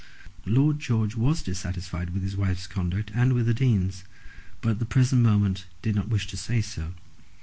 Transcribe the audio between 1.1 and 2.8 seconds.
was dissatisfied with his wife's